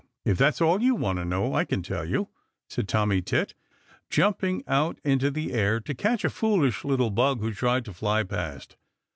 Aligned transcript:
"If 0.25 0.35
that's 0.39 0.61
all 0.61 0.81
you 0.81 0.95
want 0.95 1.19
to 1.19 1.25
know, 1.25 1.53
I 1.53 1.63
can 1.63 1.83
tell 1.83 2.05
you," 2.05 2.29
said 2.67 2.87
Tommy 2.87 3.21
Tit, 3.21 3.53
jumping 4.09 4.63
out 4.67 4.97
into 5.03 5.29
the 5.29 5.53
air 5.53 5.79
to 5.81 5.93
catch 5.93 6.25
a 6.25 6.31
foolish 6.31 6.83
little 6.83 7.11
bug 7.11 7.39
who 7.39 7.53
tried 7.53 7.85
to 7.85 7.93
fly 7.93 8.23
past. 8.23 8.77